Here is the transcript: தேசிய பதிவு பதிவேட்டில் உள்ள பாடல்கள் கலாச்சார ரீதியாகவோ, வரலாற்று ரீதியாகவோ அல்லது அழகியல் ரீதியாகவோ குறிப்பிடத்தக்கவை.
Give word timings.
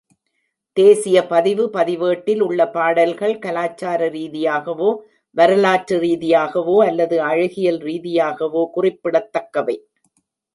தேசிய 0.77 1.17
பதிவு 1.25 1.69
பதிவேட்டில் 1.69 2.41
உள்ள 2.41 2.69
பாடல்கள் 2.69 3.35
கலாச்சார 3.39 4.07
ரீதியாகவோ, 4.09 4.89
வரலாற்று 5.35 5.99
ரீதியாகவோ 5.99 6.77
அல்லது 6.85 7.19
அழகியல் 7.21 7.79
ரீதியாகவோ 7.81 8.63
குறிப்பிடத்தக்கவை. 8.71 9.77